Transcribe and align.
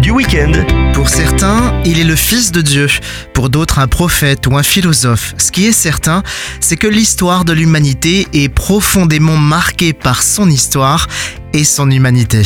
du 0.00 0.10
week-end. 0.12 0.52
Pour 0.94 1.10
certains, 1.10 1.74
il 1.84 1.98
est 1.98 2.04
le 2.04 2.16
Fils 2.16 2.52
de 2.52 2.62
Dieu, 2.62 2.86
pour 3.34 3.50
d'autres 3.50 3.78
un 3.78 3.86
prophète 3.86 4.46
ou 4.46 4.56
un 4.56 4.62
philosophe. 4.62 5.34
Ce 5.36 5.52
qui 5.52 5.66
est 5.66 5.72
certain, 5.72 6.22
c'est 6.60 6.76
que 6.76 6.86
l'histoire 6.86 7.44
de 7.44 7.52
l'humanité 7.52 8.26
est 8.32 8.48
profondément 8.48 9.36
marquée 9.36 9.92
par 9.92 10.22
son 10.22 10.48
histoire 10.48 11.06
et 11.52 11.64
son 11.64 11.90
humanité. 11.90 12.42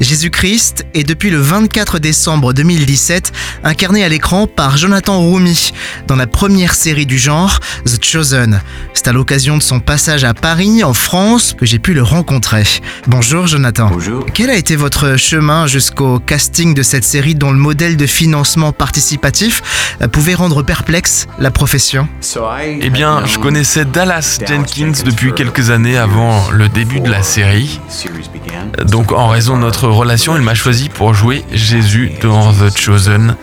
Jésus-Christ 0.00 0.86
est 0.94 1.04
depuis 1.04 1.30
le 1.30 1.38
24 1.38 1.98
décembre 1.98 2.52
2017 2.52 3.32
incarné 3.64 4.04
à 4.04 4.08
l'écran 4.08 4.46
par 4.46 4.76
Jonathan 4.76 5.20
Rumi 5.30 5.72
dans 6.06 6.16
la 6.16 6.26
première 6.26 6.74
série 6.74 7.06
du 7.06 7.18
genre, 7.18 7.60
The 7.84 8.04
Chosen. 8.04 8.60
C'est 8.94 9.08
à 9.08 9.12
l'occasion 9.12 9.56
de 9.56 9.62
son 9.62 9.80
passage 9.80 10.24
à 10.24 10.34
Paris, 10.34 10.82
en 10.84 10.94
France, 10.94 11.54
que 11.58 11.66
j'ai 11.66 11.78
pu 11.78 11.94
le 11.94 12.02
rencontrer. 12.02 12.64
Bonjour 13.06 13.46
Jonathan. 13.46 13.88
Bonjour. 13.90 14.26
Quel 14.32 14.50
a 14.50 14.56
été 14.56 14.76
votre 14.76 15.16
chemin 15.16 15.66
jusqu'au 15.66 16.18
casting 16.18 16.74
de 16.74 16.82
cette 16.82 17.04
série 17.04 17.34
dont 17.34 17.52
le 17.52 17.58
modèle 17.58 17.96
de 17.96 18.06
financement 18.06 18.72
participatif 18.72 19.62
euh, 20.02 20.08
pouvait 20.08 20.34
rendre 20.34 20.62
perplexe 20.62 21.26
la 21.38 21.50
profession? 21.50 22.08
Eh 22.80 22.90
bien, 22.90 23.24
je 23.26 23.38
connaissais 23.38 23.84
Dallas 23.84 24.38
Jenkins 24.46 25.02
depuis 25.04 25.32
quelques 25.32 25.70
années 25.70 25.96
avant 25.96 26.50
le 26.50 26.68
début 26.68 27.00
de 27.00 27.10
la 27.10 27.22
série. 27.22 27.80
Donc, 28.86 29.12
en 29.12 29.28
raison 29.28 29.56
de 29.56 29.62
notre 29.62 29.88
relation, 29.88 30.36
il 30.36 30.42
m'a 30.42 30.54
choisi 30.54 30.88
pour 30.88 31.14
jouer 31.14 31.44
Jésus 31.52 32.12
dans 32.22 32.52
The 32.52 32.76
Chosen. 32.76 33.36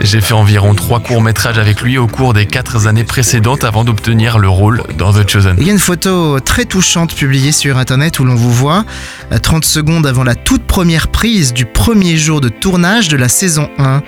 J'ai 0.00 0.22
fait 0.22 0.32
environ 0.32 0.74
trois 0.74 1.00
courts-métrages 1.00 1.58
avec 1.58 1.82
lui 1.82 1.98
au 1.98 2.06
cours 2.06 2.32
des 2.32 2.46
quatre 2.46 2.86
années 2.86 3.04
précédentes 3.04 3.64
avant 3.64 3.84
d'obtenir 3.84 4.38
le 4.38 4.48
rôle 4.48 4.82
dans 4.96 5.12
The 5.12 5.28
Chosen. 5.28 5.56
Il 5.58 5.66
y 5.66 5.68
a 5.68 5.72
une 5.72 5.78
photo 5.78 6.40
très 6.40 6.64
touchante 6.64 7.14
publiée 7.14 7.52
sur 7.52 7.76
internet 7.76 8.18
où 8.18 8.24
l'on 8.24 8.34
vous 8.34 8.52
voit 8.52 8.84
euh, 9.32 9.38
30 9.38 9.64
secondes 9.64 10.06
avant 10.06 10.24
la 10.24 10.34
toute 10.34 10.64
première 10.64 11.08
prise 11.08 11.52
du 11.52 11.66
premier 11.66 12.16
jour 12.16 12.40
de 12.40 12.48
tournage 12.48 13.08
de 13.08 13.16
la 13.18 13.28
saison 13.28 13.68
1. 13.78 14.02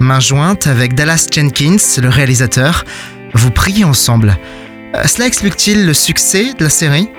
Main 0.00 0.20
jointe 0.20 0.66
avec 0.66 0.94
Dallas 0.94 1.28
Jenkins, 1.30 1.76
le 2.00 2.08
réalisateur, 2.08 2.84
vous 3.34 3.50
priez 3.50 3.84
ensemble. 3.84 4.38
Euh, 4.94 5.02
Cela 5.06 5.26
explique-t-il 5.26 5.84
le 5.84 5.92
succès 5.94 6.54
de 6.58 6.64
la 6.64 6.70
série? 6.70 7.10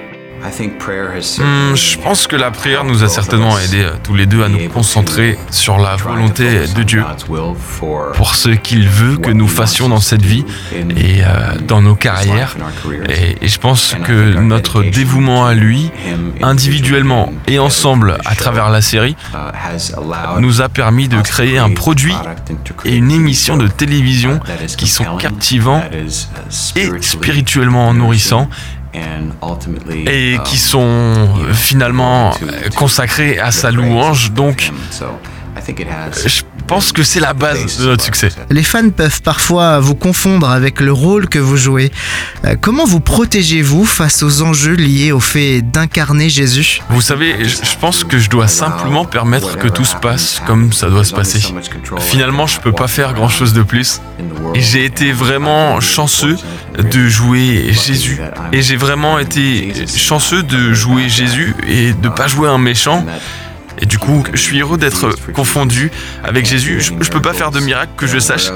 Hmm, 0.43 1.75
je 1.75 1.97
pense 1.99 2.27
que 2.27 2.35
la 2.35 2.51
prière 2.51 2.83
nous 2.83 3.03
a 3.03 3.07
certainement 3.07 3.57
aidés 3.57 3.83
euh, 3.83 3.91
tous 4.03 4.13
les 4.13 4.25
deux 4.25 4.43
à 4.43 4.49
nous 4.49 4.67
concentrer 4.69 5.37
sur 5.49 5.77
la 5.77 5.95
volonté 5.95 6.67
de 6.67 6.83
Dieu 6.83 7.03
pour 8.15 8.35
ce 8.35 8.49
qu'il 8.49 8.89
veut 8.89 9.17
que 9.17 9.31
nous 9.31 9.47
fassions 9.47 9.89
dans 9.89 10.01
cette 10.01 10.23
vie 10.23 10.45
et 10.73 11.23
euh, 11.23 11.57
dans 11.65 11.81
nos 11.81 11.95
carrières. 11.95 12.55
Et, 13.09 13.45
et 13.45 13.47
je 13.47 13.59
pense 13.59 13.95
que 14.05 14.39
notre 14.39 14.83
dévouement 14.83 15.45
à 15.45 15.53
lui, 15.53 15.91
individuellement 16.41 17.31
et 17.47 17.59
ensemble 17.59 18.17
à 18.25 18.35
travers 18.35 18.69
la 18.69 18.81
série, 18.81 19.15
nous 20.39 20.61
a 20.61 20.69
permis 20.69 21.07
de 21.07 21.21
créer 21.21 21.57
un 21.57 21.71
produit 21.71 22.15
et 22.85 22.95
une 22.95 23.11
émission 23.11 23.57
de 23.57 23.67
télévision 23.67 24.39
qui 24.77 24.87
sont 24.87 25.17
captivants 25.17 25.83
et 26.75 27.01
spirituellement 27.01 27.93
nourrissants 27.93 28.49
et 30.05 30.37
qui 30.45 30.57
sont 30.57 31.29
finalement 31.53 32.31
consacrés 32.75 33.39
à 33.39 33.51
sa 33.51 33.71
louange. 33.71 34.31
Donc, 34.31 34.71
je 36.25 36.41
pense 36.67 36.91
que 36.91 37.03
c'est 37.03 37.19
la 37.19 37.33
base 37.33 37.77
de 37.79 37.85
notre 37.87 38.03
succès. 38.03 38.29
Les 38.49 38.63
fans 38.63 38.89
peuvent 38.89 39.21
parfois 39.21 39.79
vous 39.79 39.95
confondre 39.95 40.49
avec 40.49 40.79
le 40.79 40.91
rôle 40.91 41.27
que 41.27 41.39
vous 41.39 41.57
jouez. 41.57 41.91
Euh, 42.45 42.55
Comment 42.59 42.85
vous 42.85 42.99
protégez-vous 42.99 43.85
face 43.85 44.23
aux 44.23 44.41
enjeux 44.41 44.75
liés 44.75 45.11
au 45.11 45.19
fait 45.19 45.61
d'incarner 45.61 46.29
Jésus? 46.29 46.81
Vous 46.89 47.01
savez, 47.01 47.45
je 47.45 47.77
pense 47.79 48.03
que 48.03 48.19
je 48.19 48.29
dois 48.29 48.47
simplement 48.47 49.05
permettre 49.05 49.57
que 49.57 49.67
tout 49.67 49.85
se 49.85 49.95
passe 49.95 50.41
comme 50.47 50.71
ça 50.71 50.89
doit 50.89 51.03
se 51.03 51.13
passer. 51.13 51.41
Finalement, 51.99 52.47
je 52.47 52.59
peux 52.59 52.71
pas 52.71 52.87
faire 52.87 53.13
grand 53.13 53.29
chose 53.29 53.53
de 53.53 53.61
plus. 53.61 54.01
Et 54.55 54.61
j'ai 54.61 54.85
été 54.85 55.11
vraiment 55.11 55.79
chanceux 55.81 56.37
de 56.77 57.07
jouer 57.07 57.71
Jésus. 57.71 58.21
Et 58.51 58.61
j'ai 58.61 58.75
vraiment 58.77 59.19
été 59.19 59.73
chanceux 59.95 60.43
de 60.43 60.73
jouer 60.73 61.09
Jésus 61.09 61.55
et 61.67 61.93
de 61.93 62.09
pas 62.09 62.27
jouer 62.27 62.49
un 62.49 62.57
méchant. 62.57 63.05
Et 63.83 63.85
du 63.85 63.97
coup, 63.99 64.23
je 64.31 64.39
suis 64.39 64.61
heureux 64.61 64.77
d'être 64.77 65.13
confondu 65.33 65.91
avec 66.23 66.45
Jésus. 66.45 66.79
Je, 66.79 66.93
je 67.01 67.09
peux 67.09 67.21
pas 67.21 67.33
faire 67.33 67.51
de 67.51 67.59
miracle 67.59 67.91
que 67.97 68.07
je 68.07 68.17
sache, 68.17 68.49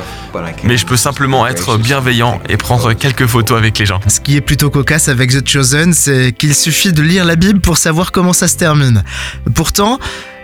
mais 0.63 0.77
je 0.77 0.85
peux 0.85 0.95
simplement 0.95 1.45
être 1.45 1.77
bienveillant 1.77 2.39
et 2.47 2.55
prendre 2.55 2.93
quelques 2.93 3.25
photos 3.25 3.57
avec 3.57 3.77
les 3.77 3.85
gens. 3.85 3.99
Ce 4.07 4.21
qui 4.21 4.37
est 4.37 4.41
plutôt 4.41 4.69
cocasse 4.69 5.09
avec 5.09 5.31
The 5.31 5.45
Chosen, 5.45 5.93
c'est 5.93 6.31
qu'il 6.31 6.55
suffit 6.55 6.93
de 6.93 7.01
lire 7.01 7.25
la 7.25 7.35
Bible 7.35 7.59
pour 7.59 7.77
savoir 7.77 8.13
comment 8.13 8.31
ça 8.31 8.47
se 8.47 8.55
termine. 8.55 9.03
Pourtant, 9.53 9.99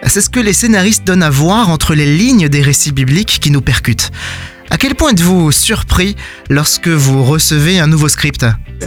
c'est 0.05 0.19
ce 0.19 0.29
que 0.29 0.41
les 0.41 0.51
scénaristes 0.51 1.07
donnent 1.07 1.23
à 1.23 1.29
voir 1.29 1.69
entre 1.69 1.95
les 1.95 2.17
lignes 2.17 2.49
des 2.49 2.61
récits 2.61 2.91
bibliques 2.91 3.39
qui 3.39 3.51
nous 3.51 3.61
percutent. 3.61 4.11
À 4.73 4.77
quel 4.77 4.95
point 4.95 5.11
êtes-vous 5.11 5.51
surpris 5.51 6.15
lorsque 6.49 6.87
vous 6.87 7.23
recevez 7.23 7.79
un 7.79 7.85
nouveau 7.85 8.09
script 8.09 8.43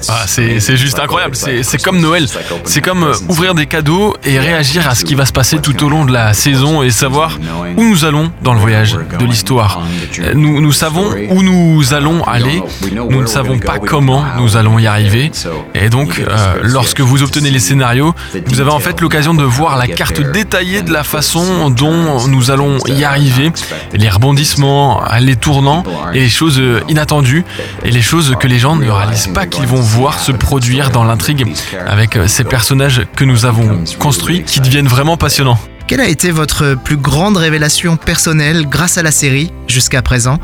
Ah, 0.08 0.24
c'est 0.26 0.76
juste 0.76 0.98
incroyable. 0.98 1.36
C'est 1.36 1.80
comme 1.80 2.00
Noël. 2.00 2.26
C'est 2.64 2.80
comme 2.80 3.04
euh, 3.04 3.14
ouvrir 3.28 3.54
des 3.54 3.66
cadeaux 3.66 4.16
et 4.24 4.40
réagir 4.40 4.88
à 4.88 4.96
ce 4.96 5.04
qui 5.04 5.14
va 5.14 5.26
se 5.26 5.32
passer 5.32 5.58
tout 5.60 5.84
au 5.84 5.88
long 5.88 6.04
de 6.04 6.12
la 6.12 6.34
saison 6.34 6.82
et 6.82 6.90
savoir 6.90 7.38
où 7.76 7.84
nous 7.84 8.04
allons 8.04 8.32
dans 8.42 8.52
le 8.52 8.58
voyage 8.58 8.98
de 9.16 9.24
l'histoire. 9.24 9.80
Euh, 10.18 10.34
Nous, 10.34 10.60
nous 10.60 10.72
savons 10.72 11.08
où 11.30 11.42
nous 11.44 11.94
allons 11.94 12.24
aller. 12.24 12.60
Nous 12.92 13.22
ne 13.22 13.26
savons 13.26 13.60
pas 13.60 13.78
comment 13.78 14.24
nous 14.40 14.56
allons 14.56 14.80
y 14.80 14.88
arriver. 14.88 15.30
Et 15.76 15.88
donc, 15.88 16.18
euh, 16.18 16.56
lorsque 16.62 17.00
vous 17.00 17.22
obtenez 17.22 17.52
les 17.52 17.60
scénarios, 17.60 18.12
vous 18.46 18.60
avez 18.60 18.72
en 18.72 18.80
fait 18.80 19.00
l'occasion 19.00 19.34
de 19.34 19.44
voir 19.44 19.76
la 19.76 19.86
carte 19.86 20.20
détaillée 20.20 20.82
de 20.82 20.92
la 20.92 21.04
façon 21.04 21.70
dont 21.70 22.26
nous 22.26 22.50
allons 22.50 22.78
y 22.88 23.04
arriver, 23.04 23.52
les 23.94 24.08
rebondissements, 24.08 25.00
les 25.20 25.36
tournants 25.36 25.75
et 26.14 26.20
les 26.20 26.28
choses 26.28 26.58
euh, 26.58 26.80
inattendues 26.88 27.44
et 27.84 27.90
les 27.90 28.02
choses 28.02 28.34
que 28.38 28.46
les 28.46 28.58
gens 28.58 28.76
ne 28.76 28.88
réalisent 28.88 29.28
pas 29.28 29.46
qu'ils 29.46 29.66
vont 29.66 29.80
voir 29.80 30.18
se 30.18 30.32
produire 30.32 30.90
dans 30.90 31.04
l'intrigue 31.04 31.46
avec 31.86 32.16
euh, 32.16 32.26
ces 32.26 32.44
personnages 32.44 33.02
que 33.16 33.24
nous 33.24 33.44
avons 33.44 33.84
construits 33.98 34.42
qui 34.44 34.60
deviennent 34.60 34.88
vraiment 34.88 35.16
passionnants. 35.16 35.58
Quelle 35.86 36.00
a 36.00 36.08
été 36.08 36.32
votre 36.32 36.74
plus 36.74 36.96
grande 36.96 37.36
révélation 37.36 37.96
personnelle 37.96 38.66
grâce 38.68 38.98
à 38.98 39.04
la 39.04 39.12
série 39.12 39.52
jusqu'à 39.68 40.02
présent? 40.02 40.40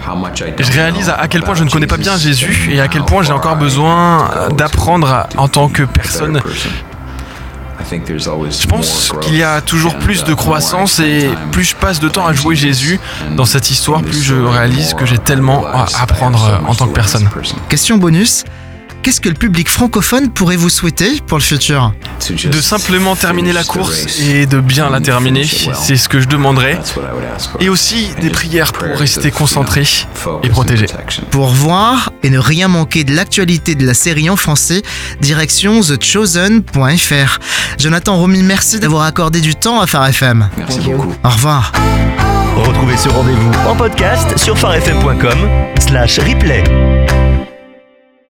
Je 0.58 0.72
réalise 0.72 1.08
à 1.08 1.26
quel 1.26 1.42
point 1.42 1.54
je 1.54 1.64
ne 1.64 1.70
connais 1.70 1.88
pas 1.88 1.96
bien 1.96 2.16
Jésus 2.16 2.70
et 2.72 2.80
à 2.80 2.86
quel 2.86 3.02
point 3.02 3.24
j'ai 3.24 3.32
encore 3.32 3.56
besoin 3.56 4.30
d'apprendre 4.56 5.26
en 5.36 5.48
tant 5.48 5.68
que 5.68 5.82
personne. 5.82 6.40
Je 8.60 8.66
pense 8.66 9.12
qu'il 9.20 9.36
y 9.36 9.42
a 9.42 9.60
toujours 9.60 9.96
plus 9.98 10.24
de 10.24 10.34
croissance 10.34 10.98
et 11.00 11.30
plus 11.50 11.64
je 11.64 11.76
passe 11.76 12.00
de 12.00 12.08
temps 12.08 12.26
à 12.26 12.32
jouer 12.32 12.54
Jésus 12.56 12.98
dans 13.36 13.44
cette 13.44 13.70
histoire, 13.70 14.02
plus 14.02 14.22
je 14.22 14.34
réalise 14.34 14.94
que 14.94 15.06
j'ai 15.06 15.18
tellement 15.18 15.66
à 15.66 15.86
apprendre 16.00 16.60
en 16.66 16.74
tant 16.74 16.86
que 16.86 16.92
personne. 16.94 17.28
Question 17.68 17.98
bonus. 17.98 18.44
Qu'est-ce 19.02 19.20
que 19.20 19.28
le 19.28 19.34
public 19.34 19.68
francophone 19.68 20.30
pourrait 20.30 20.56
vous 20.56 20.68
souhaiter 20.70 21.20
pour 21.26 21.36
le 21.36 21.42
futur 21.42 21.92
De 22.44 22.60
simplement 22.60 23.16
terminer 23.16 23.52
la 23.52 23.64
course 23.64 24.20
et 24.20 24.46
de 24.46 24.60
bien 24.60 24.90
la 24.90 25.00
terminer, 25.00 25.44
c'est 25.44 25.96
ce 25.96 26.08
que 26.08 26.20
je 26.20 26.28
demanderais. 26.28 26.78
Et 27.58 27.68
aussi 27.68 28.10
des 28.20 28.30
prières 28.30 28.72
pour 28.72 28.96
rester 28.96 29.32
concentré 29.32 29.84
et 30.44 30.48
protégé. 30.48 30.86
Pour 31.30 31.48
voir 31.48 32.12
et 32.22 32.30
ne 32.30 32.38
rien 32.38 32.68
manquer 32.68 33.02
de 33.02 33.14
l'actualité 33.14 33.74
de 33.74 33.84
la 33.84 33.94
série 33.94 34.30
en 34.30 34.36
français, 34.36 34.82
direction 35.20 35.80
thechosen.fr. 35.80 37.38
Jonathan 37.78 38.16
Romy, 38.16 38.42
merci 38.42 38.78
d'avoir 38.78 39.02
accordé 39.02 39.40
du 39.40 39.56
temps 39.56 39.80
à 39.80 39.88
Phare 39.88 40.06
FM. 40.06 40.48
Merci 40.56 40.78
beaucoup. 40.78 41.12
Au 41.24 41.28
revoir. 41.28 41.72
Retrouvez 42.56 42.96
ce 42.96 43.08
rendez-vous 43.08 43.50
en 43.66 43.74
podcast 43.74 44.38
sur 44.38 44.56
farfm.com 44.56 45.38
slash 45.80 46.20
replay. 46.20 46.62